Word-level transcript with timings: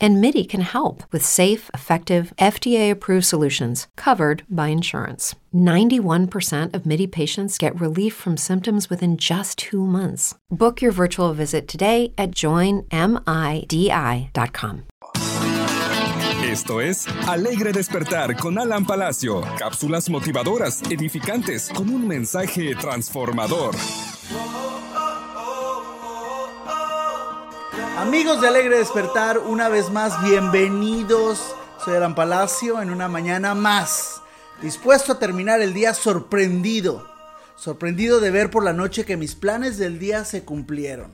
And 0.00 0.20
MIDI 0.20 0.44
can 0.44 0.60
help 0.60 1.02
with 1.12 1.24
safe, 1.24 1.70
effective, 1.74 2.32
FDA 2.38 2.90
approved 2.90 3.26
solutions 3.26 3.88
covered 3.96 4.44
by 4.48 4.68
insurance. 4.68 5.34
91% 5.54 6.74
of 6.74 6.86
MIDI 6.86 7.06
patients 7.06 7.58
get 7.58 7.80
relief 7.80 8.14
from 8.14 8.36
symptoms 8.36 8.90
within 8.90 9.16
just 9.16 9.58
two 9.58 9.84
months. 9.84 10.34
Book 10.50 10.80
your 10.82 10.92
virtual 10.92 11.32
visit 11.32 11.66
today 11.66 12.12
at 12.16 12.30
joinmidi.com. 12.30 12.88
Esto 16.44 16.80
es 16.80 17.06
Alegre 17.26 17.72
Despertar 17.72 18.36
con 18.36 18.58
Alan 18.58 18.86
Palacio. 18.86 19.42
Cápsulas 19.58 20.08
motivadoras, 20.08 20.82
edificantes, 20.90 21.68
con 21.74 21.90
un 21.90 22.08
mensaje 22.08 22.74
transformador. 22.74 23.74
Amigos 27.98 28.40
de 28.40 28.46
Alegre 28.46 28.78
Despertar, 28.78 29.38
una 29.38 29.68
vez 29.68 29.90
más, 29.90 30.22
bienvenidos. 30.22 31.56
Soy 31.84 31.96
Alan 31.96 32.14
Palacio 32.14 32.80
en 32.80 32.90
una 32.90 33.08
mañana 33.08 33.56
más. 33.56 34.22
Dispuesto 34.62 35.14
a 35.14 35.18
terminar 35.18 35.60
el 35.60 35.74
día 35.74 35.92
sorprendido. 35.94 37.10
Sorprendido 37.56 38.20
de 38.20 38.30
ver 38.30 38.52
por 38.52 38.62
la 38.62 38.72
noche 38.72 39.04
que 39.04 39.16
mis 39.16 39.34
planes 39.34 39.78
del 39.78 39.98
día 39.98 40.24
se 40.24 40.44
cumplieron. 40.44 41.10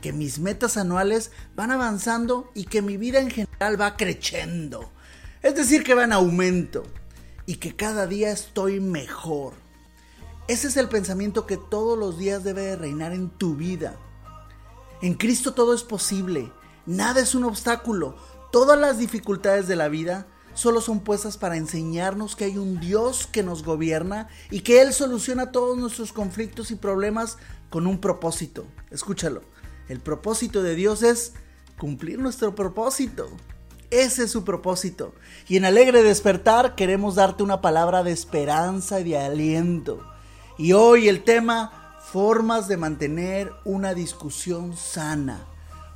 Que 0.00 0.12
mis 0.12 0.38
metas 0.38 0.76
anuales 0.76 1.32
van 1.56 1.72
avanzando 1.72 2.52
y 2.54 2.66
que 2.66 2.82
mi 2.82 2.96
vida 2.96 3.18
en 3.18 3.28
general 3.28 3.80
va 3.80 3.96
creciendo. 3.96 4.92
Es 5.42 5.56
decir, 5.56 5.82
que 5.82 5.94
va 5.94 6.04
en 6.04 6.12
aumento. 6.12 6.84
Y 7.46 7.56
que 7.56 7.74
cada 7.74 8.06
día 8.06 8.30
estoy 8.30 8.78
mejor. 8.78 9.54
Ese 10.46 10.68
es 10.68 10.76
el 10.76 10.88
pensamiento 10.88 11.48
que 11.48 11.56
todos 11.56 11.98
los 11.98 12.16
días 12.16 12.44
debe 12.44 12.62
de 12.62 12.76
reinar 12.76 13.12
en 13.12 13.28
tu 13.28 13.56
vida. 13.56 13.96
En 15.02 15.14
Cristo 15.14 15.52
todo 15.52 15.74
es 15.74 15.82
posible. 15.82 16.52
Nada 16.86 17.20
es 17.20 17.34
un 17.34 17.42
obstáculo. 17.42 18.16
Todas 18.52 18.78
las 18.78 18.98
dificultades 18.98 19.66
de 19.66 19.74
la 19.74 19.88
vida 19.88 20.28
solo 20.54 20.80
son 20.80 21.00
puestas 21.00 21.36
para 21.36 21.56
enseñarnos 21.56 22.36
que 22.36 22.44
hay 22.44 22.56
un 22.56 22.78
Dios 22.78 23.26
que 23.26 23.42
nos 23.42 23.64
gobierna 23.64 24.28
y 24.48 24.60
que 24.60 24.80
Él 24.80 24.92
soluciona 24.92 25.50
todos 25.50 25.76
nuestros 25.76 26.12
conflictos 26.12 26.70
y 26.70 26.76
problemas 26.76 27.38
con 27.68 27.88
un 27.88 28.00
propósito. 28.00 28.64
Escúchalo. 28.90 29.42
El 29.88 29.98
propósito 29.98 30.62
de 30.62 30.76
Dios 30.76 31.02
es 31.02 31.32
cumplir 31.78 32.20
nuestro 32.20 32.54
propósito. 32.54 33.28
Ese 33.90 34.24
es 34.24 34.30
su 34.30 34.44
propósito. 34.44 35.14
Y 35.48 35.56
en 35.56 35.64
Alegre 35.64 36.04
Despertar 36.04 36.76
queremos 36.76 37.16
darte 37.16 37.42
una 37.42 37.60
palabra 37.60 38.04
de 38.04 38.12
esperanza 38.12 39.00
y 39.00 39.04
de 39.04 39.18
aliento. 39.18 40.00
Y 40.58 40.74
hoy 40.74 41.08
el 41.08 41.24
tema, 41.24 41.81
formas 42.02 42.68
de 42.68 42.76
mantener 42.76 43.52
una 43.64 43.94
discusión 43.94 44.76
sana. 44.76 45.46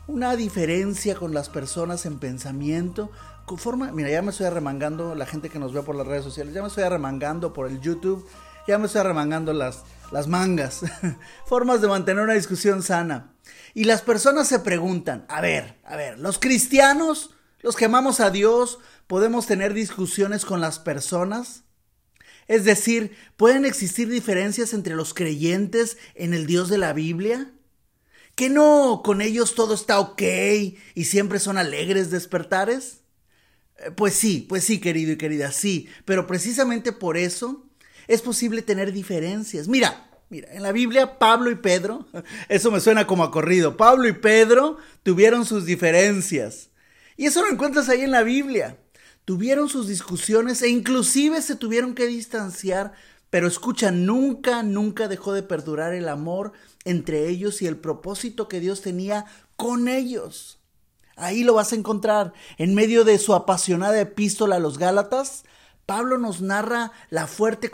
Una 0.07 0.37
diferencia 0.37 1.17
con 1.17 1.35
las 1.35 1.49
personas 1.49 2.07
en 2.07 2.19
pensamiento. 2.19 3.11
Forma, 3.57 3.93
mira, 3.93 4.09
ya 4.09 4.23
me 4.23 4.31
estoy 4.31 4.47
arremangando 4.47 5.15
la 5.15 5.27
gente 5.27 5.51
que 5.51 5.59
nos 5.59 5.73
ve 5.73 5.83
por 5.83 5.95
las 5.95 6.07
redes 6.07 6.25
sociales. 6.25 6.55
Ya 6.55 6.63
me 6.63 6.69
estoy 6.69 6.85
arremangando 6.85 7.53
por 7.53 7.67
el 7.67 7.81
YouTube. 7.81 8.27
Ya 8.67 8.79
me 8.79 8.87
estoy 8.87 9.01
arremangando 9.01 9.53
las, 9.53 9.83
las 10.13 10.29
mangas. 10.29 10.83
formas 11.47 11.81
de 11.81 11.89
mantener 11.89 12.23
una 12.23 12.35
discusión 12.35 12.83
sana. 12.83 13.33
Y 13.75 13.85
las 13.85 14.03
personas 14.03 14.49
se 14.49 14.61
preguntan, 14.61 15.27
a 15.29 15.41
ver, 15.41 15.79
a 15.85 15.97
ver, 15.97 16.19
los 16.19 16.39
cristianos, 16.39 17.35
los 17.61 17.77
que 17.77 17.85
amamos 17.85 18.21
a 18.21 18.31
Dios, 18.31 18.79
¿podemos 19.07 19.47
tener 19.47 19.75
discusiones 19.75 20.45
con 20.45 20.61
las 20.61 20.79
personas? 20.79 21.66
Es 22.49 22.65
decir, 22.65 23.17
¿pueden 23.37 23.65
existir 23.65 24.09
diferencias 24.09 24.73
entre 24.73 24.95
los 24.95 25.15
creyentes 25.15 25.99
en 26.15 26.33
el 26.33 26.47
Dios 26.47 26.69
de 26.69 26.79
la 26.79 26.93
Biblia? 26.93 27.51
¿Que 28.35 28.51
no 28.51 29.03
con 29.05 29.21
ellos 29.21 29.55
todo 29.55 29.75
está 29.75 29.99
ok 29.99 30.23
y 30.95 31.05
siempre 31.05 31.39
son 31.39 31.59
alegres 31.59 32.11
despertares? 32.11 33.01
Eh, 33.79 33.91
pues 33.91 34.15
sí, 34.15 34.47
pues 34.49 34.65
sí, 34.65 34.81
querido 34.81 35.13
y 35.13 35.17
querida, 35.17 35.51
sí, 35.53 35.89
pero 36.05 36.27
precisamente 36.27 36.93
por 36.93 37.17
eso 37.17 37.67
es 38.07 38.23
posible 38.23 38.63
tener 38.63 38.93
diferencias. 38.93 39.67
Mira, 39.69 40.09
mira, 40.29 40.53
en 40.53 40.63
la 40.63 40.73
Biblia 40.73 41.19
Pablo 41.19 41.51
y 41.51 41.57
Pedro, 41.57 42.07
eso 42.49 42.71
me 42.71 42.81
suena 42.81 43.07
como 43.07 43.25
a 43.25 43.33
corrido, 43.33 43.77
Pablo 43.77 44.07
y 44.07 44.13
Pedro 44.13 44.79
tuvieron 45.03 45.45
sus 45.45 45.65
diferencias. 45.67 46.71
Y 47.17 47.27
eso 47.27 47.43
lo 47.43 47.51
encuentras 47.51 47.89
ahí 47.89 48.03
en 48.03 48.11
la 48.11 48.23
Biblia 48.23 48.79
tuvieron 49.27 49.69
sus 49.69 49.89
discusiones 49.89 50.63
e 50.63 50.69
inclusive 50.69 51.43
se 51.43 51.57
tuvieron 51.57 51.95
que 51.95 52.07
distanciar, 52.07 52.93
pero 53.29 53.49
escucha, 53.49 53.91
nunca, 53.91 54.63
nunca 54.63 55.09
dejó 55.09 55.35
de 55.35 55.43
perdurar 55.43 55.93
el 55.93 56.09
amor 56.09 56.53
entre 56.85 57.29
ellos 57.29 57.61
y 57.61 57.67
el 57.67 57.77
propósito 57.77 58.49
que 58.49 58.61
Dios 58.61 58.81
tenía 58.81 59.27
con 59.57 59.89
ellos. 59.89 60.61
Ahí 61.17 61.43
lo 61.43 61.55
vas 61.55 61.73
a 61.73 61.77
encontrar, 61.77 62.35
en 62.57 62.75
medio 62.75 63.05
de 63.05 63.19
su 63.19 63.35
apasionada 63.35 64.01
epístola 64.01 64.57
a 64.57 64.61
los 64.61 64.79
Gálatas, 64.79 65.45
Pablo 65.87 66.19
nos 66.19 66.41
narra 66.41 66.93
la 67.11 67.27
fuerte, 67.27 67.71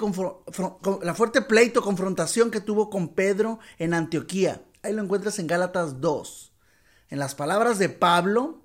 la 1.03 1.15
fuerte 1.15 1.43
pleito, 1.43 1.83
confrontación 1.83 2.51
que 2.51 2.61
tuvo 2.61 2.89
con 2.89 3.09
Pedro 3.09 3.59
en 3.79 3.95
Antioquía. 3.95 4.63
Ahí 4.83 4.93
lo 4.95 5.03
encuentras 5.03 5.39
en 5.39 5.49
Gálatas 5.49 6.01
2. 6.01 6.53
En 7.09 7.19
las 7.19 7.35
palabras 7.35 7.79
de 7.79 7.89
Pablo, 7.91 8.62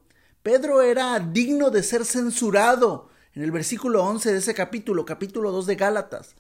Pedro 0.48 0.82
era 0.82 1.20
digno 1.20 1.72
de 1.72 1.84
ser 1.84 2.06
censurado. 2.06 3.10
En 3.34 3.44
el 3.44 3.52
versículo 3.52 4.02
11 4.06 4.32
de 4.32 4.38
ese 4.38 4.54
capítulo, 4.54 5.04
capítulo 5.04 5.52
2 5.52 5.66
de 5.66 5.76
Gálatas. 5.76 6.36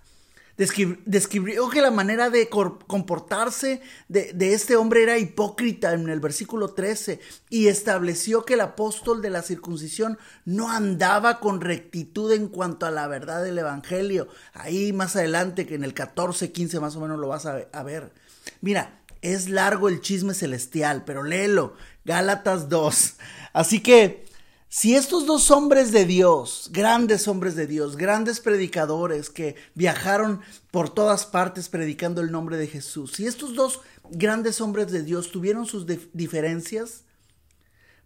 Describió 0.56 1.70
que 1.70 1.82
la 1.82 1.92
manera 1.92 2.30
de 2.30 2.48
comportarse 2.48 3.82
de, 4.08 4.54
este 4.54 4.78
hombre 4.78 5.04
era 5.04 5.18
hipócrita 5.18 5.92
en 5.92 6.08
el 6.08 6.22
versículo 6.22 6.70
13 6.70 7.20
y 7.50 7.68
estableció 7.68 8.46
que 8.46 8.54
el 8.54 8.62
apóstol 8.62 9.22
de 9.22 9.30
la 9.30 9.42
circuncisión 9.42 10.18
no 10.46 10.72
andaba 10.72 11.42
con 11.42 11.60
rectitud 11.60 12.32
en 12.32 12.48
cuanto 12.48 12.86
a 12.86 12.92
la 12.92 13.10
verdad 13.10 13.44
del 13.44 13.58
Evangelio. 13.58 14.30
Ahí 14.54 14.94
más 14.94 15.18
adelante, 15.18 15.68
que 15.68 15.76
en 15.76 15.84
el 15.84 15.94
14, 15.94 16.54
15 16.54 16.80
más 16.80 16.96
o 16.96 17.02
menos 17.02 17.20
lo 17.20 17.28
vas 17.28 17.46
a 17.46 17.84
ver. 17.84 18.14
Mira, 18.62 19.02
es 19.22 19.50
largo 19.50 19.90
el 19.90 20.02
chisme 20.02 20.34
celestial, 20.34 21.04
pero 21.06 21.24
léelo. 21.24 21.74
Gálatas 22.08 22.70
2. 22.70 23.16
Así 23.52 23.82
que, 23.82 24.26
si 24.70 24.96
estos 24.96 25.26
dos 25.26 25.52
hombres 25.52 25.92
de 25.92 26.06
Dios, 26.06 26.70
grandes 26.72 27.28
hombres 27.28 27.58
de 27.58 27.68
Dios, 27.68 27.98
grandes 27.98 28.40
predicadores 28.40 29.30
que 29.30 29.58
viajaron 29.76 30.42
por 30.72 30.90
todas 30.90 31.26
partes 31.26 31.68
predicando 31.68 32.22
el 32.22 32.32
nombre 32.32 32.56
de 32.56 32.68
Jesús, 32.68 33.12
si 33.12 33.28
estos 33.28 33.56
dos 33.56 33.82
grandes 34.10 34.62
hombres 34.62 34.90
de 34.90 35.04
Dios 35.04 35.32
tuvieron 35.32 35.66
sus 35.66 35.86
diferencias, 36.14 37.04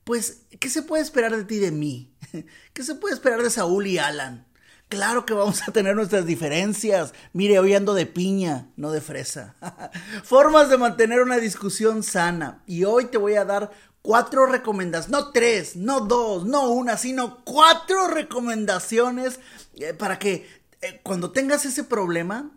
pues, 0.04 0.42
¿qué 0.60 0.70
se 0.70 0.82
puede 0.82 1.04
esperar 1.04 1.38
de 1.38 1.44
ti 1.44 1.56
y 1.56 1.60
de 1.60 1.72
mí? 1.72 2.16
¿Qué 2.74 2.84
se 2.84 2.96
puede 2.96 3.14
esperar 3.14 3.44
de 3.44 3.52
Saúl 3.52 3.86
y 3.86 4.00
Alan? 4.00 4.48
Claro 4.92 5.26
que 5.26 5.34
vamos 5.34 5.66
a 5.66 5.72
tener 5.72 5.96
nuestras 5.96 6.26
diferencias. 6.26 7.14
Mire, 7.32 7.60
hoy 7.60 7.74
ando 7.74 7.94
de 7.94 8.06
piña, 8.06 8.68
no 8.76 8.92
de 8.92 9.00
fresa. 9.00 9.56
Formas 10.26 10.70
de 10.70 10.78
mantener 10.78 11.22
una 11.22 11.38
discusión 11.38 12.04
sana. 12.04 12.62
Y 12.68 12.84
hoy 12.84 13.06
te 13.06 13.18
voy 13.18 13.36
a 13.36 13.46
dar 13.46 13.72
cuatro 14.02 14.46
recomendaciones, 14.46 15.10
no 15.10 15.32
tres, 15.32 15.76
no 15.76 16.02
dos, 16.02 16.46
no 16.46 16.70
una, 16.70 16.98
sino 16.98 17.44
cuatro 17.44 18.08
recomendaciones 18.08 19.40
eh, 19.76 19.94
para 19.94 20.20
que 20.20 20.48
eh, 20.82 21.00
cuando 21.04 21.32
tengas 21.32 21.66
ese 21.66 21.84
problema, 21.84 22.52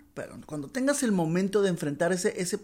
cuando 0.46 0.68
tengas 0.68 1.02
el 1.02 1.12
momento 1.12 1.60
de 1.62 1.70
enfrentar 1.70 2.12
ese, 2.12 2.40
ese 2.40 2.58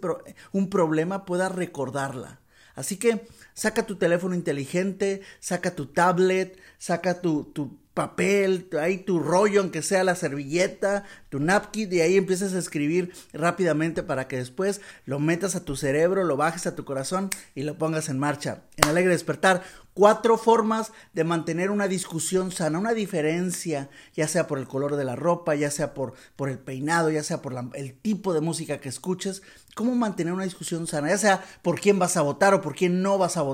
un 0.52 0.70
problema, 0.70 1.24
puedas 1.24 1.52
recordarla. 1.52 2.41
Así 2.74 2.96
que 2.96 3.26
saca 3.55 3.87
tu 3.87 3.97
teléfono 3.97 4.34
inteligente, 4.34 5.22
saca 5.41 5.75
tu 5.75 5.87
tablet, 5.87 6.59
saca 6.78 7.21
tu, 7.21 7.45
tu 7.45 7.78
papel, 7.95 8.69
ahí 8.80 8.98
tu 8.98 9.19
rollo, 9.19 9.60
aunque 9.60 9.83
sea 9.83 10.04
la 10.04 10.15
servilleta, 10.15 11.04
tu 11.28 11.41
napkin, 11.41 11.92
y 11.92 12.01
ahí 12.01 12.16
empiezas 12.16 12.54
a 12.54 12.59
escribir 12.59 13.13
rápidamente 13.33 14.03
para 14.03 14.28
que 14.28 14.36
después 14.36 14.80
lo 15.04 15.19
metas 15.19 15.57
a 15.57 15.65
tu 15.65 15.77
cerebro, 15.77 16.24
lo 16.24 16.36
bajes 16.36 16.66
a 16.66 16.74
tu 16.74 16.84
corazón 16.84 17.30
y 17.54 17.63
lo 17.63 17.77
pongas 17.77 18.09
en 18.09 18.19
marcha. 18.19 18.63
En 18.77 18.89
Alegre 18.89 19.13
Despertar, 19.13 19.63
cuatro 19.92 20.39
formas 20.39 20.92
de 21.13 21.24
mantener 21.24 21.71
una 21.71 21.89
discusión 21.89 22.53
sana, 22.53 22.78
una 22.78 22.95
diferencia, 22.95 23.91
ya 24.15 24.28
sea 24.28 24.47
por 24.47 24.59
el 24.59 24.69
color 24.69 24.97
de 24.97 25.04
la 25.04 25.16
ropa, 25.16 25.54
ya 25.54 25.71
sea 25.71 25.92
por, 25.92 26.15
por 26.36 26.48
el 26.48 26.59
peinado, 26.59 27.10
ya 27.10 27.22
sea 27.22 27.42
por 27.42 27.54
el 27.74 27.95
tipo 27.95 28.33
de 28.33 28.41
música 28.41 28.78
que 28.78 28.89
escuches, 28.89 29.42
cómo 29.74 29.95
mantener 29.95 30.33
una 30.33 30.45
discusión 30.45 30.86
sana, 30.86 31.09
ya 31.09 31.19
sea 31.19 31.45
por 31.63 31.80
quién 31.80 31.98
vas 31.98 32.16
a 32.16 32.22
votar 32.22 32.54
o 32.54 32.60
por 32.63 32.74
quién 32.74 33.03
no 33.03 33.19
vas 33.19 33.36
a 33.36 33.42
votar 33.42 33.49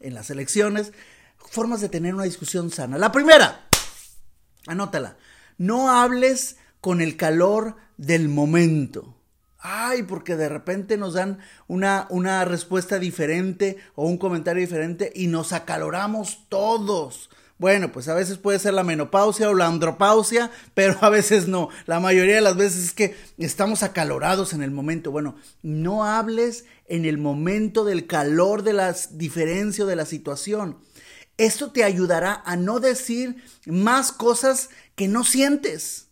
en 0.00 0.14
las 0.14 0.30
elecciones 0.30 0.92
formas 1.38 1.80
de 1.80 1.88
tener 1.88 2.14
una 2.14 2.24
discusión 2.24 2.70
sana. 2.70 2.98
La 2.98 3.12
primera, 3.12 3.68
anótala, 4.66 5.16
no 5.58 5.90
hables 5.90 6.56
con 6.80 7.00
el 7.00 7.16
calor 7.16 7.76
del 7.96 8.28
momento. 8.28 9.14
Ay, 9.58 10.02
porque 10.02 10.36
de 10.36 10.48
repente 10.48 10.98
nos 10.98 11.14
dan 11.14 11.38
una, 11.68 12.06
una 12.10 12.44
respuesta 12.44 12.98
diferente 12.98 13.78
o 13.94 14.06
un 14.06 14.18
comentario 14.18 14.60
diferente 14.60 15.10
y 15.14 15.26
nos 15.26 15.52
acaloramos 15.52 16.44
todos. 16.50 17.30
Bueno, 17.56 17.92
pues 17.92 18.08
a 18.08 18.14
veces 18.14 18.38
puede 18.38 18.58
ser 18.58 18.74
la 18.74 18.82
menopausia 18.82 19.48
o 19.48 19.54
la 19.54 19.66
andropausia, 19.66 20.50
pero 20.74 20.96
a 21.00 21.08
veces 21.08 21.48
no. 21.48 21.68
La 21.86 22.00
mayoría 22.00 22.36
de 22.36 22.40
las 22.40 22.56
veces 22.56 22.84
es 22.84 22.92
que 22.92 23.16
estamos 23.38 23.82
acalorados 23.82 24.52
en 24.52 24.62
el 24.62 24.70
momento. 24.70 25.10
Bueno, 25.10 25.36
no 25.62 26.04
hables 26.04 26.64
en 26.86 27.04
el 27.04 27.18
momento 27.18 27.84
del 27.84 28.06
calor 28.06 28.62
de 28.62 28.72
la 28.72 28.94
diferencia 29.12 29.84
o 29.84 29.86
de 29.86 29.96
la 29.96 30.06
situación. 30.06 30.78
Esto 31.36 31.72
te 31.72 31.84
ayudará 31.84 32.42
a 32.44 32.56
no 32.56 32.80
decir 32.80 33.42
más 33.66 34.12
cosas 34.12 34.70
que 34.94 35.08
no 35.08 35.24
sientes. 35.24 36.08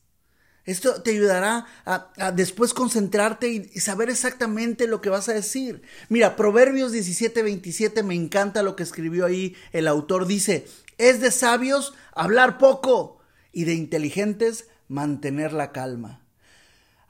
Esto 0.64 1.02
te 1.02 1.10
ayudará 1.10 1.66
a, 1.84 2.30
después 2.30 2.72
concentrarte 2.72 3.48
y, 3.48 3.80
saber 3.80 4.10
exactamente 4.10 4.86
lo 4.86 5.00
que 5.00 5.10
vas 5.10 5.28
a 5.28 5.32
decir. 5.32 5.82
Mira, 6.08 6.36
Proverbios 6.36 6.92
17, 6.92 7.42
27, 7.42 8.04
me 8.04 8.14
encanta 8.14 8.62
lo 8.62 8.76
que 8.76 8.84
escribió 8.84 9.26
ahí 9.26 9.56
el 9.72 9.88
autor. 9.88 10.26
Dice, 10.26 10.66
es 10.98 11.20
de 11.20 11.30
sabios 11.30 11.94
hablar 12.14 12.58
poco 12.58 13.20
y 13.52 13.64
de 13.64 13.74
inteligentes 13.74 14.66
mantener 14.88 15.52
la 15.52 15.72
calma. 15.72 16.22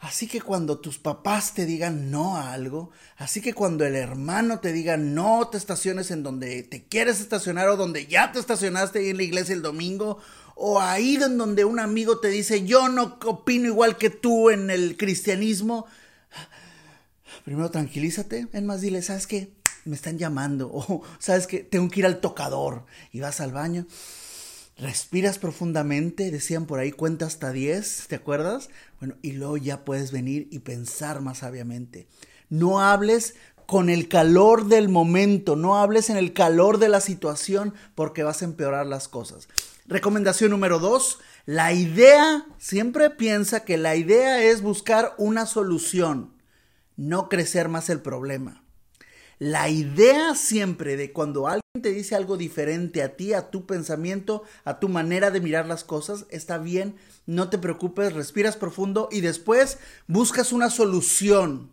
Así 0.02 0.26
que 0.26 0.40
cuando 0.40 0.80
tus 0.80 0.98
papás 0.98 1.54
te 1.54 1.64
digan 1.64 2.10
no 2.10 2.36
a 2.36 2.52
algo, 2.52 2.90
así 3.18 3.40
que 3.40 3.54
cuando 3.54 3.86
el 3.86 3.94
hermano 3.94 4.58
te 4.58 4.72
diga 4.72 4.96
no 4.96 5.46
te 5.46 5.56
estaciones 5.58 6.10
en 6.10 6.24
donde 6.24 6.64
te 6.64 6.82
quieres 6.82 7.20
estacionar 7.20 7.68
o 7.68 7.76
donde 7.76 8.08
ya 8.08 8.32
te 8.32 8.40
estacionaste 8.40 9.08
en 9.10 9.16
la 9.18 9.22
iglesia 9.22 9.54
el 9.54 9.62
domingo, 9.62 10.18
o 10.56 10.80
ahí 10.80 11.16
donde 11.16 11.64
un 11.64 11.78
amigo 11.78 12.18
te 12.18 12.28
dice 12.28 12.64
yo 12.66 12.88
no 12.88 13.16
opino 13.24 13.68
igual 13.68 13.96
que 13.96 14.10
tú 14.10 14.50
en 14.50 14.70
el 14.70 14.96
cristianismo, 14.96 15.86
primero 17.44 17.70
tranquilízate, 17.70 18.48
en 18.52 18.66
más 18.66 18.80
dile, 18.80 19.02
¿sabes 19.02 19.28
qué? 19.28 19.61
Me 19.84 19.96
están 19.96 20.18
llamando, 20.18 20.68
o 20.72 21.02
¿sabes 21.18 21.46
qué? 21.46 21.60
Tengo 21.60 21.88
que 21.90 22.00
ir 22.00 22.06
al 22.06 22.20
tocador 22.20 22.84
y 23.10 23.20
vas 23.20 23.40
al 23.40 23.52
baño. 23.52 23.86
Respiras 24.78 25.38
profundamente, 25.38 26.30
decían 26.30 26.66
por 26.66 26.78
ahí, 26.78 26.92
cuenta 26.92 27.26
hasta 27.26 27.52
10, 27.52 28.06
¿te 28.08 28.16
acuerdas? 28.16 28.70
Bueno, 29.00 29.16
y 29.22 29.32
luego 29.32 29.56
ya 29.58 29.84
puedes 29.84 30.12
venir 30.12 30.48
y 30.50 30.60
pensar 30.60 31.20
más 31.20 31.38
sabiamente. 31.38 32.08
No 32.48 32.80
hables 32.80 33.34
con 33.66 33.90
el 33.90 34.08
calor 34.08 34.66
del 34.66 34.88
momento, 34.88 35.56
no 35.56 35.76
hables 35.76 36.10
en 36.10 36.16
el 36.16 36.32
calor 36.32 36.78
de 36.78 36.88
la 36.88 37.00
situación 37.00 37.74
porque 37.94 38.22
vas 38.22 38.42
a 38.42 38.46
empeorar 38.46 38.86
las 38.86 39.08
cosas. 39.08 39.48
Recomendación 39.86 40.50
número 40.50 40.78
dos, 40.78 41.18
la 41.44 41.72
idea, 41.72 42.46
siempre 42.58 43.10
piensa 43.10 43.64
que 43.64 43.76
la 43.76 43.96
idea 43.96 44.42
es 44.42 44.62
buscar 44.62 45.14
una 45.18 45.46
solución, 45.46 46.32
no 46.96 47.28
crecer 47.28 47.68
más 47.68 47.90
el 47.90 48.00
problema. 48.00 48.61
La 49.42 49.68
idea 49.68 50.36
siempre 50.36 50.96
de 50.96 51.10
cuando 51.10 51.48
alguien 51.48 51.82
te 51.82 51.90
dice 51.90 52.14
algo 52.14 52.36
diferente 52.36 53.02
a 53.02 53.16
ti, 53.16 53.32
a 53.32 53.50
tu 53.50 53.66
pensamiento, 53.66 54.44
a 54.64 54.78
tu 54.78 54.88
manera 54.88 55.32
de 55.32 55.40
mirar 55.40 55.66
las 55.66 55.82
cosas, 55.82 56.26
está 56.30 56.58
bien, 56.58 56.94
no 57.26 57.50
te 57.50 57.58
preocupes, 57.58 58.12
respiras 58.12 58.56
profundo 58.56 59.08
y 59.10 59.20
después 59.20 59.78
buscas 60.06 60.52
una 60.52 60.70
solución 60.70 61.72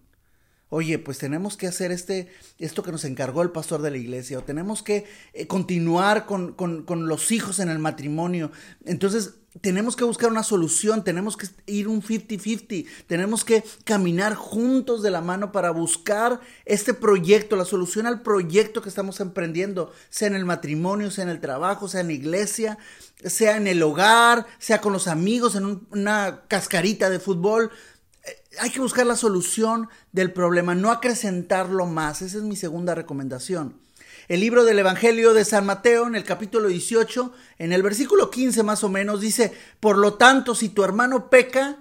oye, 0.69 0.99
pues 0.99 1.17
tenemos 1.17 1.57
que 1.57 1.67
hacer 1.67 1.91
este, 1.91 2.31
esto 2.59 2.83
que 2.83 2.91
nos 2.91 3.03
encargó 3.03 3.41
el 3.41 3.51
pastor 3.51 3.81
de 3.81 3.91
la 3.91 3.97
iglesia, 3.97 4.37
o 4.37 4.43
tenemos 4.43 4.83
que 4.83 5.05
eh, 5.33 5.47
continuar 5.47 6.25
con, 6.25 6.53
con, 6.53 7.07
los 7.07 7.31
hijos 7.31 7.59
en 7.59 7.69
el 7.69 7.79
matrimonio. 7.79 8.51
Entonces, 8.85 9.33
tenemos 9.61 9.95
que 9.95 10.03
buscar 10.03 10.29
una 10.29 10.43
solución, 10.43 11.03
tenemos 11.03 11.35
que 11.35 11.47
ir 11.65 11.87
un 11.87 12.03
50-50, 12.03 12.85
tenemos 13.07 13.43
que 13.43 13.63
caminar 13.83 14.35
juntos 14.35 15.01
de 15.01 15.09
la 15.09 15.21
mano 15.21 15.51
para 15.51 15.71
buscar 15.71 16.39
este 16.65 16.93
proyecto, 16.93 17.55
la 17.55 17.65
solución 17.65 18.05
al 18.05 18.21
proyecto 18.21 18.83
que 18.83 18.89
estamos 18.89 19.19
emprendiendo, 19.19 19.91
sea 20.11 20.27
en 20.27 20.35
el 20.35 20.45
matrimonio, 20.45 21.09
sea 21.09 21.23
en 21.23 21.31
el 21.31 21.41
trabajo, 21.41 21.87
sea 21.87 22.01
en 22.01 22.07
la 22.07 22.13
iglesia, 22.13 22.77
sea 23.25 23.57
en 23.57 23.65
el 23.65 23.81
hogar, 23.81 24.45
sea 24.59 24.81
con 24.81 24.93
los 24.93 25.07
amigos, 25.07 25.55
en 25.55 25.81
una 25.89 26.43
cascarita 26.47 27.09
de 27.09 27.19
fútbol 27.19 27.71
hay 28.59 28.71
que 28.71 28.81
buscar 28.81 29.05
la 29.05 29.15
solución 29.15 29.89
del 30.11 30.33
problema, 30.33 30.75
no 30.75 30.91
acrecentarlo 30.91 31.85
más. 31.85 32.21
Esa 32.21 32.37
es 32.37 32.43
mi 32.43 32.55
segunda 32.55 32.95
recomendación. 32.95 33.79
El 34.27 34.41
libro 34.41 34.63
del 34.63 34.79
Evangelio 34.79 35.33
de 35.33 35.45
San 35.45 35.65
Mateo, 35.65 36.05
en 36.05 36.15
el 36.15 36.23
capítulo 36.23 36.67
18, 36.67 37.33
en 37.57 37.73
el 37.73 37.81
versículo 37.81 38.29
15 38.29 38.61
más 38.63 38.83
o 38.83 38.89
menos, 38.89 39.21
dice, 39.21 39.53
por 39.79 39.97
lo 39.97 40.15
tanto, 40.15 40.53
si 40.53 40.69
tu 40.69 40.83
hermano 40.83 41.29
peca, 41.29 41.79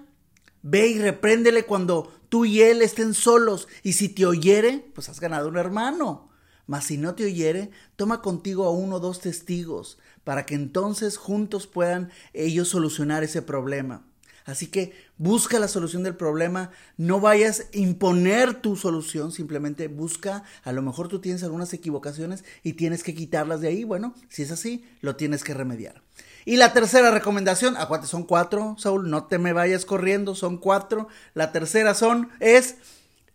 ve 0.61 0.87
y 0.87 0.99
repréndele 0.99 1.65
cuando 1.65 2.11
tú 2.29 2.45
y 2.45 2.61
él 2.61 2.81
estén 2.81 3.13
solos, 3.13 3.67
y 3.83 3.93
si 3.93 4.09
te 4.09 4.25
oyere, 4.25 4.83
pues 4.95 5.09
has 5.09 5.19
ganado 5.19 5.47
un 5.47 5.57
hermano. 5.57 6.29
Mas 6.65 6.85
si 6.85 6.97
no 6.97 7.15
te 7.15 7.25
oyere, 7.25 7.71
toma 7.95 8.21
contigo 8.21 8.65
a 8.65 8.71
uno 8.71 8.95
o 8.95 8.99
dos 8.99 9.19
testigos, 9.19 9.99
para 10.23 10.45
que 10.45 10.55
entonces 10.55 11.17
juntos 11.17 11.67
puedan 11.67 12.11
ellos 12.33 12.69
solucionar 12.69 13.23
ese 13.23 13.41
problema. 13.41 14.08
Así 14.49 14.65
que 14.67 14.93
busca 15.17 15.59
la 15.59 15.67
solución 15.67 16.01
del 16.01 16.15
problema, 16.15 16.71
no 16.97 17.19
vayas 17.19 17.61
a 17.61 17.77
imponer 17.77 18.55
tu 18.55 18.75
solución, 18.75 19.31
simplemente 19.31 19.87
busca, 19.87 20.43
a 20.63 20.71
lo 20.71 20.81
mejor 20.81 21.07
tú 21.07 21.19
tienes 21.19 21.43
algunas 21.43 21.71
equivocaciones 21.73 22.43
y 22.63 22.73
tienes 22.73 23.03
que 23.03 23.13
quitarlas 23.13 23.61
de 23.61 23.67
ahí, 23.67 23.83
bueno, 23.83 24.15
si 24.27 24.41
es 24.41 24.51
así, 24.51 24.83
lo 25.01 25.15
tienes 25.15 25.43
que 25.43 25.53
remediar. 25.53 26.01
Y 26.45 26.55
la 26.55 26.73
tercera 26.73 27.11
recomendación, 27.11 27.77
acuérdate, 27.77 28.09
son 28.09 28.23
cuatro, 28.23 28.75
Saúl, 28.79 29.09
no 29.11 29.25
te 29.25 29.37
me 29.37 29.53
vayas 29.53 29.85
corriendo, 29.85 30.33
son 30.33 30.57
cuatro. 30.57 31.07
La 31.35 31.51
tercera 31.51 31.93
son, 31.93 32.29
es, 32.39 32.77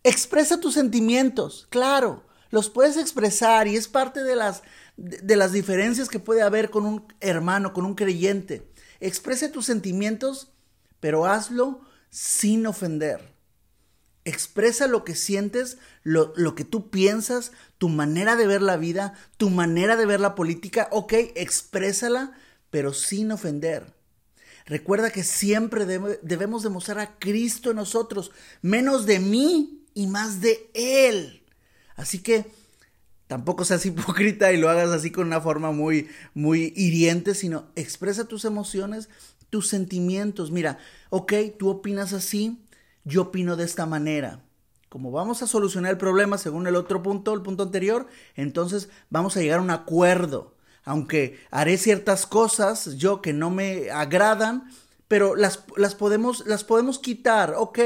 expresa 0.03 0.59
tus 0.59 0.75
sentimientos, 0.75 1.69
claro, 1.71 2.25
los 2.51 2.71
puedes 2.71 2.97
expresar 2.97 3.69
y 3.69 3.77
es 3.77 3.87
parte 3.87 4.25
de 4.25 4.35
las, 4.35 4.63
de 4.97 5.37
las 5.37 5.53
diferencias 5.53 6.09
que 6.09 6.19
puede 6.19 6.43
haber 6.43 6.71
con 6.71 6.87
un 6.87 7.05
hermano, 7.21 7.73
con 7.73 7.85
un 7.85 7.95
creyente. 7.95 8.69
Expresa 9.01 9.53
tus 9.53 9.67
sentimientos 9.67 10.54
pero 11.05 11.27
hazlo 11.27 11.83
sin 12.09 12.67
ofender. 12.67 13.21
Expresa 14.25 14.87
lo 14.87 15.05
que 15.05 15.15
sientes, 15.15 15.77
lo, 16.03 16.55
que 16.55 16.65
tú 16.65 16.89
piensas, 16.89 17.53
tu 17.77 17.91
manera 17.91 18.37
de 18.37 18.47
ver 18.47 18.63
la 18.63 18.79
vida, 18.79 19.13
tu 19.37 19.51
manera 19.51 19.97
de 19.97 20.07
ver 20.07 20.21
la 20.21 20.35
política. 20.35 20.89
Ok, 20.93 21.13
exprésala, 21.35 22.33
pero 22.71 22.95
sin 22.95 23.33
ofender. 23.33 23.85
Recuerda 24.65 25.11
que 25.11 25.25
siempre 25.25 25.85
debemos 25.85 26.63
demostrar 26.63 26.99
a 27.01 27.19
Cristo 27.19 27.69
en 27.69 27.77
nosotros, 27.77 28.33
menos 28.63 29.05
de 29.05 29.19
mí 29.19 29.85
y 29.93 30.07
más 30.07 30.41
de 30.41 30.71
Él. 30.73 31.43
Así 31.97 32.21
que 32.21 32.47
tampoco 33.27 33.65
seas 33.65 33.85
hipócrita 33.87 34.53
y 34.53 34.57
lo 34.57 34.71
hagas 34.71 34.91
así 34.91 35.11
con 35.11 35.27
una 35.27 35.41
forma 35.41 35.71
muy, 35.71 36.09
muy 36.33 36.73
hiriente, 36.77 37.35
sino 37.35 37.67
expresa 37.75 38.27
tus 38.27 38.45
emociones, 38.45 39.09
tus 39.55 39.69
sentimientos. 39.69 40.51
Mira, 40.51 40.79
ok, 41.11 41.33
tú 41.57 41.69
opinas 41.69 42.13
así, 42.13 42.67
yo 43.05 43.23
opino 43.23 43.55
de 43.55 43.63
esta 43.63 43.87
manera. 43.87 44.43
Como 44.89 45.13
vamos 45.13 45.43
a 45.43 45.47
solucionar 45.47 45.93
el 45.93 45.97
problema 45.97 46.39
según 46.39 46.67
el 46.67 46.75
otro 46.75 47.05
punto, 47.05 47.33
el 47.33 47.43
punto 47.43 47.63
anterior, 47.63 48.09
entonces 48.35 48.89
vamos 49.11 49.37
a 49.37 49.41
llegar 49.41 49.61
a 49.61 49.63
un 49.63 49.71
acuerdo. 49.71 50.57
Aunque 50.83 51.39
haré 51.53 51.79
ciertas 51.79 52.27
cosas 52.27 52.97
yo 52.97 53.23
que 53.23 53.33
no 53.33 53.49
me 53.51 53.93
agradan, 53.93 54.69
pero 55.15 55.37
las, 55.37 55.61
las, 55.77 55.95
podemos, 55.95 56.45
las 56.45 56.65
podemos 56.65 56.99
quitar, 56.99 57.55
ok, 57.57 57.79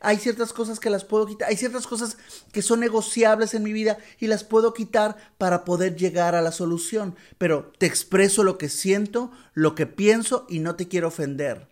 hay 0.00 0.18
ciertas 0.18 0.52
cosas 0.52 0.78
que 0.78 0.90
las 0.90 1.02
puedo 1.02 1.24
quitar, 1.24 1.48
hay 1.48 1.56
ciertas 1.56 1.86
cosas 1.86 2.18
que 2.52 2.60
son 2.60 2.80
negociables 2.80 3.54
en 3.54 3.62
mi 3.62 3.72
vida 3.72 3.96
y 4.20 4.26
las 4.26 4.44
puedo 4.44 4.74
quitar 4.74 5.16
para 5.38 5.64
poder 5.64 5.96
llegar 5.96 6.34
a 6.34 6.42
la 6.42 6.52
solución, 6.52 7.16
pero 7.38 7.72
te 7.78 7.86
expreso 7.86 8.44
lo 8.44 8.58
que 8.58 8.68
siento, 8.68 9.32
lo 9.54 9.74
que 9.74 9.86
pienso 9.86 10.44
y 10.46 10.58
no 10.58 10.76
te 10.76 10.86
quiero 10.86 11.08
ofender. 11.08 11.68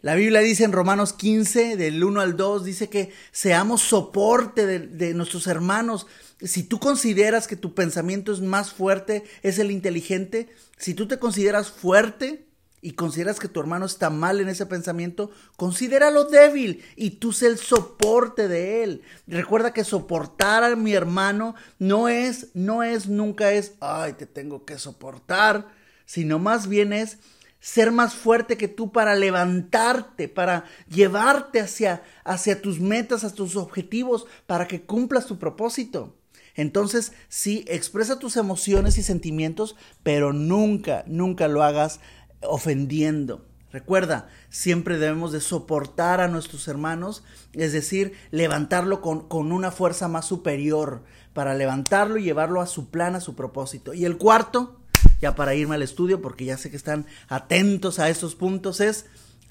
La 0.00 0.16
Biblia 0.16 0.40
dice 0.40 0.64
en 0.64 0.72
Romanos 0.72 1.12
15, 1.12 1.76
del 1.76 2.02
1 2.02 2.20
al 2.20 2.36
2, 2.36 2.64
dice 2.64 2.88
que 2.88 3.12
seamos 3.30 3.82
soporte 3.82 4.66
de, 4.66 4.80
de 4.80 5.14
nuestros 5.14 5.46
hermanos. 5.46 6.08
Si 6.42 6.64
tú 6.64 6.80
consideras 6.80 7.46
que 7.46 7.54
tu 7.54 7.72
pensamiento 7.72 8.32
es 8.32 8.40
más 8.40 8.72
fuerte, 8.72 9.22
es 9.44 9.60
el 9.60 9.70
inteligente, 9.70 10.48
si 10.76 10.92
tú 10.92 11.06
te 11.06 11.20
consideras 11.20 11.70
fuerte, 11.70 12.48
y 12.84 12.90
consideras 12.90 13.40
que 13.40 13.48
tu 13.48 13.60
hermano 13.60 13.86
está 13.86 14.10
mal 14.10 14.40
en 14.40 14.50
ese 14.50 14.66
pensamiento, 14.66 15.30
considéralo 15.56 16.24
débil 16.24 16.84
y 16.96 17.12
tú 17.12 17.32
sé 17.32 17.46
el 17.46 17.56
soporte 17.56 18.46
de 18.46 18.84
él. 18.84 19.02
Recuerda 19.26 19.72
que 19.72 19.84
soportar 19.84 20.62
a 20.62 20.76
mi 20.76 20.92
hermano 20.92 21.54
no 21.78 22.10
es, 22.10 22.48
no 22.52 22.82
es, 22.82 23.08
nunca 23.08 23.52
es, 23.52 23.72
ay, 23.80 24.12
te 24.12 24.26
tengo 24.26 24.66
que 24.66 24.78
soportar, 24.78 25.68
sino 26.04 26.38
más 26.38 26.68
bien 26.68 26.92
es 26.92 27.16
ser 27.58 27.90
más 27.90 28.14
fuerte 28.14 28.58
que 28.58 28.68
tú 28.68 28.92
para 28.92 29.14
levantarte, 29.14 30.28
para 30.28 30.66
llevarte 30.86 31.60
hacia, 31.60 32.02
hacia 32.22 32.60
tus 32.60 32.80
metas, 32.80 33.24
hacia 33.24 33.34
tus 33.34 33.56
objetivos, 33.56 34.26
para 34.46 34.68
que 34.68 34.82
cumplas 34.82 35.24
tu 35.24 35.38
propósito. 35.38 36.18
Entonces, 36.54 37.14
sí, 37.28 37.64
expresa 37.66 38.18
tus 38.18 38.36
emociones 38.36 38.98
y 38.98 39.02
sentimientos, 39.02 39.74
pero 40.02 40.34
nunca, 40.34 41.02
nunca 41.06 41.48
lo 41.48 41.62
hagas 41.62 41.98
ofendiendo. 42.46 43.46
Recuerda, 43.72 44.28
siempre 44.50 44.98
debemos 44.98 45.32
de 45.32 45.40
soportar 45.40 46.20
a 46.20 46.28
nuestros 46.28 46.68
hermanos, 46.68 47.24
es 47.52 47.72
decir, 47.72 48.12
levantarlo 48.30 49.00
con, 49.00 49.28
con, 49.28 49.50
una 49.50 49.72
fuerza 49.72 50.06
más 50.06 50.26
superior 50.26 51.02
para 51.32 51.54
levantarlo 51.54 52.16
y 52.16 52.22
llevarlo 52.22 52.60
a 52.60 52.68
su 52.68 52.90
plan, 52.90 53.16
a 53.16 53.20
su 53.20 53.34
propósito. 53.34 53.92
Y 53.92 54.04
el 54.04 54.16
cuarto, 54.16 54.80
ya 55.20 55.34
para 55.34 55.56
irme 55.56 55.74
al 55.74 55.82
estudio, 55.82 56.22
porque 56.22 56.44
ya 56.44 56.56
sé 56.56 56.70
que 56.70 56.76
están 56.76 57.06
atentos 57.26 57.98
a 57.98 58.08
estos 58.10 58.36
puntos, 58.36 58.80
es 58.80 59.06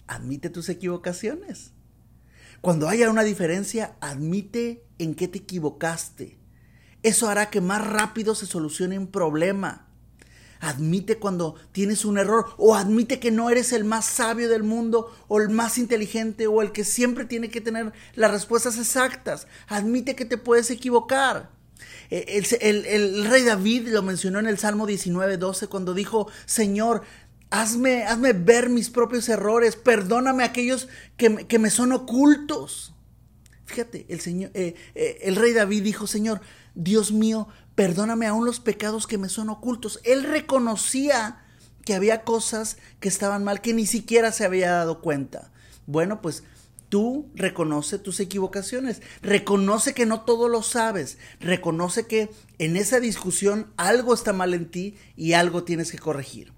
admite 0.07 0.49
tus 0.49 0.69
equivocaciones. 0.69 1.71
Cuando 2.61 2.87
haya 2.87 3.09
una 3.09 3.23
diferencia, 3.23 3.97
admite 3.99 4.85
en 4.97 5.15
qué 5.15 5.27
te 5.27 5.39
equivocaste. 5.39 6.39
Eso 7.01 7.27
hará 7.27 7.49
que 7.49 7.59
más 7.59 7.85
rápido 7.85 8.35
se 8.35 8.45
solucione 8.45 8.97
un 8.97 9.07
problema. 9.07 9.89
Admite 10.63 11.17
cuando 11.17 11.55
tienes 11.73 12.05
un 12.05 12.17
error 12.17 12.45
o 12.55 12.73
admite 12.73 13.19
que 13.19 13.31
no 13.31 13.49
eres 13.49 13.73
el 13.73 13.83
más 13.83 14.05
sabio 14.05 14.47
del 14.47 14.63
mundo 14.63 15.13
o 15.27 15.41
el 15.41 15.49
más 15.49 15.77
inteligente 15.77 16.47
o 16.47 16.61
el 16.61 16.71
que 16.71 16.85
siempre 16.85 17.25
tiene 17.25 17.49
que 17.49 17.59
tener 17.59 17.91
las 18.15 18.31
respuestas 18.31 18.77
exactas. 18.77 19.45
Admite 19.67 20.15
que 20.15 20.23
te 20.23 20.37
puedes 20.37 20.71
equivocar. 20.71 21.49
E, 22.09 22.41
el, 22.61 23.25
rey 23.29 23.43
David 23.43 23.89
lo 23.89 24.03
mencionó 24.03 24.39
en 24.39 24.47
el 24.47 24.57
Salmo 24.57 24.85
19, 24.85 25.35
12 25.35 25.67
cuando 25.67 25.93
dijo, 25.93 26.29
Señor, 26.45 27.03
hazme, 27.49 28.05
hazme 28.05 28.31
ver 28.31 28.69
mis 28.69 28.89
propios 28.89 29.27
errores, 29.27 29.75
perdóname 29.75 30.45
aquellos 30.45 30.87
que, 31.17 31.45
que 31.45 31.59
me 31.59 31.71
son 31.71 31.91
ocultos. 31.91 32.93
Fíjate, 33.65 34.05
el, 34.07 34.21
señor, 34.21 34.51
eh, 34.53 34.75
eh, 34.95 35.19
el 35.23 35.35
rey 35.35 35.51
David 35.51 35.83
dijo, 35.83 36.07
Señor, 36.07 36.39
Dios 36.75 37.11
mío, 37.11 37.47
perdóname 37.75 38.27
aún 38.27 38.45
los 38.45 38.59
pecados 38.59 39.07
que 39.07 39.17
me 39.17 39.29
son 39.29 39.49
ocultos. 39.49 39.99
Él 40.03 40.23
reconocía 40.23 41.43
que 41.85 41.93
había 41.93 42.23
cosas 42.23 42.77
que 42.99 43.09
estaban 43.09 43.43
mal 43.43 43.61
que 43.61 43.73
ni 43.73 43.85
siquiera 43.85 44.31
se 44.31 44.45
había 44.45 44.71
dado 44.71 45.01
cuenta. 45.01 45.51
Bueno, 45.85 46.21
pues 46.21 46.43
tú 46.89 47.29
reconoce 47.35 47.97
tus 47.99 48.19
equivocaciones, 48.19 49.01
reconoce 49.21 49.93
que 49.93 50.05
no 50.05 50.21
todo 50.21 50.47
lo 50.47 50.61
sabes, 50.61 51.17
reconoce 51.39 52.07
que 52.07 52.29
en 52.59 52.77
esa 52.77 52.99
discusión 52.99 53.73
algo 53.77 54.13
está 54.13 54.31
mal 54.31 54.53
en 54.53 54.69
ti 54.69 54.95
y 55.15 55.33
algo 55.33 55.63
tienes 55.63 55.91
que 55.91 55.99
corregir. 55.99 56.53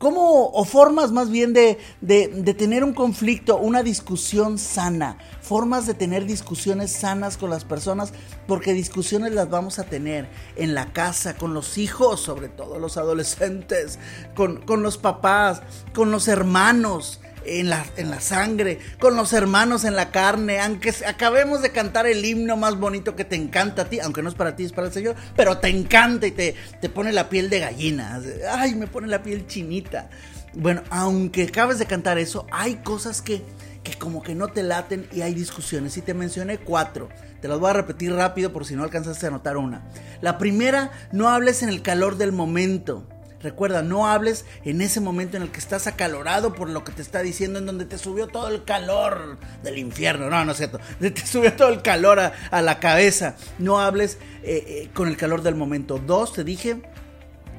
¿Cómo, 0.00 0.46
o 0.52 0.64
formas 0.64 1.12
más 1.12 1.28
bien 1.28 1.52
de, 1.52 1.78
de, 2.00 2.54
tener 2.54 2.84
un 2.84 2.94
conflicto, 2.94 3.58
una 3.58 3.82
discusión 3.82 4.56
sana? 4.56 5.18
Formas 5.42 5.86
de 5.86 5.92
tener 5.92 6.24
discusiones 6.24 6.90
sanas 6.90 7.36
con 7.36 7.50
las 7.50 7.66
personas, 7.66 8.14
porque 8.46 8.72
discusiones 8.72 9.34
las 9.34 9.50
vamos 9.50 9.78
a 9.78 9.84
tener 9.84 10.26
en 10.56 10.74
la 10.74 10.94
casa, 10.94 11.36
con 11.36 11.52
los 11.52 11.76
hijos, 11.76 12.18
sobre 12.18 12.48
todo 12.48 12.78
los 12.78 12.96
adolescentes, 12.96 13.98
con, 14.34 14.62
con 14.62 14.82
los 14.82 14.96
papás, 14.96 15.60
con 15.92 16.10
los 16.10 16.28
hermanos, 16.28 17.20
en 17.44 17.70
la, 17.70 17.84
en 17.96 18.10
la 18.10 18.20
sangre, 18.20 18.78
con 18.98 19.16
los 19.16 19.32
hermanos 19.32 19.84
en 19.84 19.96
la 19.96 20.10
carne, 20.10 20.60
aunque 20.60 20.94
acabemos 21.06 21.62
de 21.62 21.70
cantar 21.70 22.06
el 22.06 22.24
himno 22.24 22.56
más 22.56 22.76
bonito 22.76 23.16
que 23.16 23.24
te 23.24 23.36
encanta 23.36 23.82
a 23.82 23.84
ti, 23.86 24.00
aunque 24.00 24.22
no 24.22 24.28
es 24.28 24.34
para 24.34 24.56
ti, 24.56 24.64
es 24.64 24.72
para 24.72 24.88
el 24.88 24.92
Señor, 24.92 25.16
pero 25.36 25.58
te 25.58 25.68
encanta 25.68 26.26
y 26.26 26.32
te, 26.32 26.54
te 26.80 26.88
pone 26.88 27.12
la 27.12 27.28
piel 27.28 27.50
de 27.50 27.60
gallina, 27.60 28.20
ay, 28.52 28.74
me 28.74 28.86
pone 28.86 29.08
la 29.08 29.22
piel 29.22 29.46
chinita. 29.46 30.10
Bueno, 30.52 30.82
aunque 30.90 31.44
acabes 31.44 31.78
de 31.78 31.86
cantar 31.86 32.18
eso, 32.18 32.46
hay 32.50 32.76
cosas 32.76 33.22
que, 33.22 33.42
que 33.84 33.94
como 33.94 34.22
que 34.22 34.34
no 34.34 34.48
te 34.48 34.62
laten 34.62 35.08
y 35.12 35.22
hay 35.22 35.32
discusiones. 35.32 35.96
Y 35.96 36.02
te 36.02 36.12
mencioné 36.12 36.58
cuatro. 36.58 37.08
Te 37.40 37.46
las 37.46 37.58
voy 37.58 37.70
a 37.70 37.74
repetir 37.74 38.12
rápido 38.12 38.52
por 38.52 38.66
si 38.66 38.74
no 38.74 38.82
alcanzaste 38.82 39.26
a 39.26 39.28
anotar 39.28 39.56
una. 39.56 39.82
La 40.20 40.38
primera, 40.38 40.90
no 41.12 41.28
hables 41.28 41.62
en 41.62 41.68
el 41.68 41.82
calor 41.82 42.16
del 42.16 42.32
momento. 42.32 43.06
Recuerda, 43.42 43.82
no 43.82 44.06
hables 44.06 44.44
en 44.64 44.82
ese 44.82 45.00
momento 45.00 45.36
en 45.36 45.42
el 45.42 45.50
que 45.50 45.60
estás 45.60 45.86
acalorado 45.86 46.54
por 46.54 46.68
lo 46.68 46.84
que 46.84 46.92
te 46.92 47.00
está 47.00 47.22
diciendo, 47.22 47.58
en 47.58 47.66
donde 47.66 47.86
te 47.86 47.96
subió 47.96 48.26
todo 48.26 48.48
el 48.48 48.64
calor 48.64 49.38
del 49.62 49.78
infierno. 49.78 50.28
No, 50.28 50.44
no 50.44 50.52
es 50.52 50.58
cierto. 50.58 50.78
Te 51.00 51.26
subió 51.26 51.54
todo 51.54 51.70
el 51.70 51.80
calor 51.80 52.20
a, 52.20 52.62
la 52.62 52.80
cabeza. 52.80 53.36
No 53.58 53.80
hables 53.80 54.18
eh, 54.42 54.64
eh, 54.66 54.90
con 54.92 55.08
el 55.08 55.16
calor 55.16 55.42
del 55.42 55.54
momento. 55.54 55.98
Dos, 55.98 56.34
te 56.34 56.44
dije, 56.44 56.82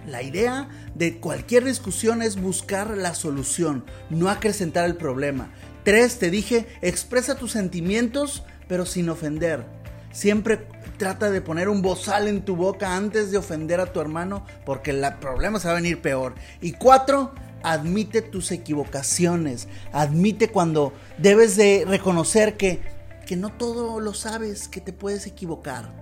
la 0.05 0.21
idea 0.21 0.69
de 0.93 1.17
cualquier 1.17 1.63
discusión 1.63 2.21
es 2.21 2.39
buscar 2.39 2.95
la 2.97 3.15
solución, 3.15 3.85
no 4.09 4.29
acrecentar 4.29 4.85
el 4.85 4.95
problema. 4.95 5.51
Tres, 5.83 6.19
te 6.19 6.29
dije, 6.29 6.67
expresa 6.81 7.35
tus 7.35 7.51
sentimientos, 7.51 8.43
pero 8.67 8.85
sin 8.85 9.09
ofender. 9.09 9.65
Siempre 10.11 10.67
trata 11.01 11.31
de 11.31 11.41
poner 11.41 11.67
un 11.67 11.81
bozal 11.81 12.27
en 12.27 12.45
tu 12.45 12.55
boca 12.55 12.95
antes 12.95 13.31
de 13.31 13.39
ofender 13.39 13.79
a 13.79 13.91
tu 13.91 13.99
hermano 13.99 14.45
porque 14.67 14.91
el 14.91 15.03
problema 15.19 15.59
se 15.59 15.67
va 15.67 15.71
a 15.71 15.77
venir 15.77 15.99
peor. 15.99 16.35
Y 16.61 16.73
cuatro, 16.73 17.31
admite 17.63 18.21
tus 18.21 18.51
equivocaciones. 18.51 19.67
Admite 19.93 20.49
cuando 20.49 20.93
debes 21.17 21.55
de 21.55 21.85
reconocer 21.87 22.55
que, 22.55 22.81
que 23.25 23.35
no 23.35 23.49
todo 23.49 23.99
lo 23.99 24.13
sabes, 24.13 24.67
que 24.67 24.79
te 24.79 24.93
puedes 24.93 25.25
equivocar. 25.25 26.00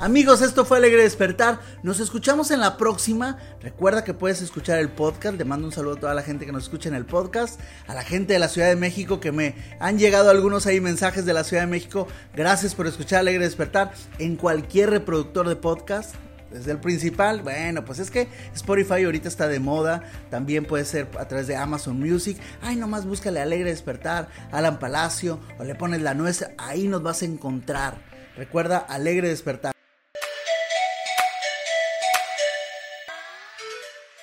Amigos, 0.00 0.42
esto 0.42 0.64
fue 0.64 0.76
Alegre 0.76 1.02
Despertar. 1.02 1.58
Nos 1.82 1.98
escuchamos 1.98 2.52
en 2.52 2.60
la 2.60 2.76
próxima. 2.76 3.36
Recuerda 3.60 4.04
que 4.04 4.14
puedes 4.14 4.40
escuchar 4.40 4.78
el 4.78 4.90
podcast. 4.90 5.36
Le 5.36 5.44
mando 5.44 5.66
un 5.66 5.72
saludo 5.72 5.96
a 5.96 6.00
toda 6.00 6.14
la 6.14 6.22
gente 6.22 6.46
que 6.46 6.52
nos 6.52 6.62
escucha 6.62 6.88
en 6.88 6.94
el 6.94 7.04
podcast. 7.04 7.58
A 7.88 7.94
la 7.94 8.04
gente 8.04 8.32
de 8.32 8.38
la 8.38 8.46
Ciudad 8.46 8.68
de 8.68 8.76
México 8.76 9.18
que 9.18 9.32
me 9.32 9.56
han 9.80 9.98
llegado 9.98 10.30
algunos 10.30 10.66
ahí 10.66 10.80
mensajes 10.80 11.26
de 11.26 11.32
la 11.32 11.42
Ciudad 11.42 11.64
de 11.64 11.66
México. 11.66 12.06
Gracias 12.32 12.76
por 12.76 12.86
escuchar 12.86 13.18
Alegre 13.18 13.42
Despertar 13.42 13.90
en 14.20 14.36
cualquier 14.36 14.90
reproductor 14.90 15.48
de 15.48 15.56
podcast. 15.56 16.14
Desde 16.52 16.70
el 16.70 16.78
principal, 16.78 17.42
bueno, 17.42 17.84
pues 17.84 17.98
es 17.98 18.12
que 18.12 18.28
Spotify 18.54 19.02
ahorita 19.02 19.26
está 19.26 19.48
de 19.48 19.58
moda. 19.58 20.04
También 20.30 20.64
puede 20.64 20.84
ser 20.84 21.08
a 21.18 21.26
través 21.26 21.48
de 21.48 21.56
Amazon 21.56 21.98
Music. 21.98 22.38
Ay, 22.62 22.76
nomás 22.76 23.04
búscale 23.04 23.40
Alegre 23.40 23.70
Despertar, 23.70 24.28
Alan 24.52 24.78
Palacio, 24.78 25.40
o 25.58 25.64
le 25.64 25.74
pones 25.74 26.02
la 26.02 26.14
nuez. 26.14 26.48
Ahí 26.56 26.86
nos 26.86 27.02
vas 27.02 27.22
a 27.22 27.24
encontrar. 27.24 27.98
Recuerda 28.36 28.78
Alegre 28.78 29.28
Despertar. 29.28 29.77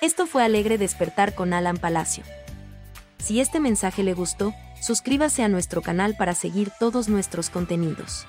Esto 0.06 0.28
fue 0.28 0.44
Alegre 0.44 0.78
Despertar 0.78 1.34
con 1.34 1.52
Alan 1.52 1.78
Palacio. 1.78 2.22
Si 3.18 3.40
este 3.40 3.58
mensaje 3.58 4.04
le 4.04 4.14
gustó, 4.14 4.54
suscríbase 4.80 5.42
a 5.42 5.48
nuestro 5.48 5.82
canal 5.82 6.14
para 6.16 6.32
seguir 6.32 6.70
todos 6.78 7.08
nuestros 7.08 7.50
contenidos. 7.50 8.24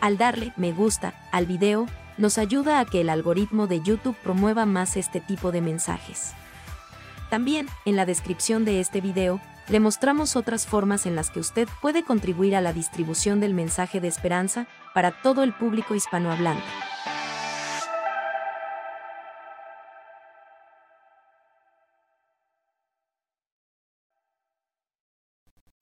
Al 0.00 0.16
darle 0.16 0.52
me 0.56 0.70
gusta 0.70 1.12
al 1.32 1.44
video, 1.44 1.86
nos 2.18 2.38
ayuda 2.38 2.78
a 2.78 2.84
que 2.84 3.00
el 3.00 3.10
algoritmo 3.10 3.66
de 3.66 3.82
YouTube 3.82 4.14
promueva 4.22 4.64
más 4.64 4.96
este 4.96 5.18
tipo 5.18 5.50
de 5.50 5.60
mensajes. 5.60 6.34
También, 7.30 7.66
en 7.84 7.96
la 7.96 8.06
descripción 8.06 8.64
de 8.64 8.78
este 8.78 9.00
video, 9.00 9.40
le 9.66 9.80
mostramos 9.80 10.36
otras 10.36 10.68
formas 10.68 11.04
en 11.04 11.16
las 11.16 11.32
que 11.32 11.40
usted 11.40 11.66
puede 11.82 12.04
contribuir 12.04 12.54
a 12.54 12.60
la 12.60 12.72
distribución 12.72 13.40
del 13.40 13.54
mensaje 13.54 13.98
de 13.98 14.06
esperanza 14.06 14.68
para 14.94 15.20
todo 15.20 15.42
el 15.42 15.52
público 15.52 15.96
hispanohablante. 15.96 16.62